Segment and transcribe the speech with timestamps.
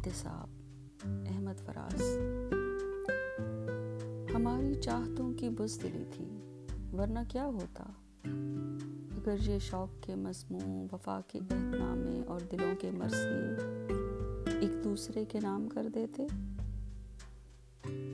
[0.00, 0.48] انتصاب
[1.04, 2.18] احمد فراز۔
[4.34, 6.28] ہماری چاہتوں کی بزدلی تھی،
[6.92, 7.84] ورنہ کیا ہوتا؟
[9.16, 13.56] اگر یہ شوق کے مضمون، وفا کے عہد اور دلوں کے مرثیے
[14.60, 16.26] ایک دوسرے کے نام کر دیتے؟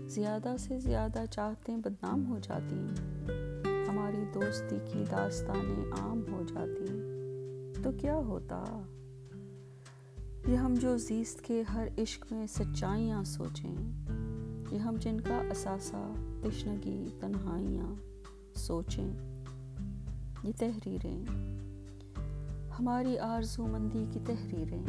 [0.09, 2.87] زیادہ سے زیادہ چاہتیں بدنام ہو جاتی،
[3.89, 6.87] ہماری دوستی کی داستانیں عام ہو جاتی،
[7.83, 8.65] تو کیا ہوتا؟
[10.47, 13.75] یہ ہم جو زیست کے ہر عشق میں سچائیاں سوچیں،
[14.71, 17.95] یہ ہم جن کا اثاثہ، تشنگی، تنہائیاں
[18.55, 19.11] سوچیں،
[20.43, 21.25] یہ تحریریں۔
[22.79, 24.83] ہماری آرزو مندی کی تحریریں،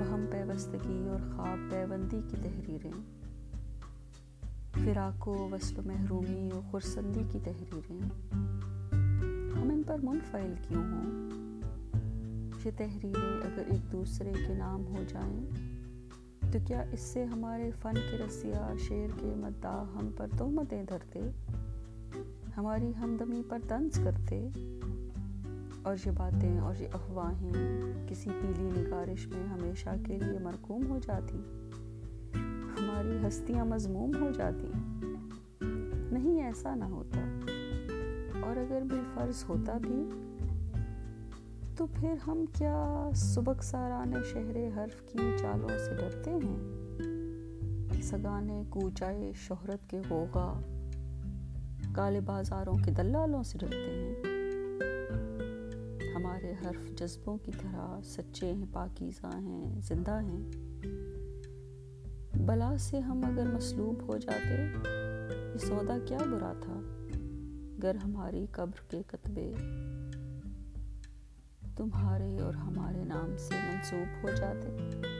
[0.00, 3.22] وہم پیوستگی اور خواب پیوندی کی تحریریں۔
[4.84, 8.00] فراق و وصل و محرومی و خرسندی کی تحریریں۔
[9.52, 11.41] ہم ان پر منفعل کیوں ہوں؟
[12.64, 15.50] یہ تحریریں اگر ایک دوسرے کے نام ہو جائیں،
[16.52, 21.30] تو کیا اس سے ہمارے فن کے رسیا شعر کے مداح ہم پر تہمتیں دھرتے؟
[22.56, 24.48] ہماری ہمدمی پر طنز کرتے؟
[25.82, 27.52] اور یہ باتیں اور یہ افواہیں
[28.08, 31.38] کسی پیلی نگارش میں ہمیشہ کے لیے مرکوم ہو جاتی؟
[32.80, 34.72] ہماری ہستیاں مضموم ہو جاتی؟
[36.12, 37.38] نہیں، ایسا نہ ہوتا۔
[38.40, 40.08] اور اگر بھی فرض ہوتا بھی
[41.82, 46.58] تو پھر ہم کیا سبق سارانے شہر حرف کی چالوں سے ڈرتے ہیں؟
[48.02, 50.60] سگانے کوچائے شہرت کے غوغا،
[51.92, 54.14] کالے بازاروں کے دلالوں سے ڈرتے ہیں۔
[56.14, 60.50] ہمارے حرف جذبوں کی طرح سچے ہیں، پاکیزہ ہیں، زندہ ہیں۔
[62.38, 64.62] بلا سے ہم اگر مسلوب ہو جاتے،
[65.54, 67.06] یہ سودا کیا برا تھا؟
[67.82, 69.52] گر ہماری قبر کے کتبے
[71.76, 75.11] تمہارے اور ہمارے نام سے منسوب ہو جاتے۔